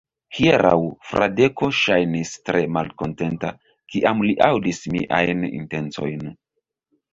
Hieraŭ 0.35 0.77
Fradeko 1.09 1.69
ŝajnis 1.79 2.31
tre 2.49 2.63
malkontenta, 2.79 3.53
kiam 3.95 4.25
li 4.31 4.35
aŭdis 4.49 4.83
miajn 4.97 5.47
intencojn. 5.53 6.29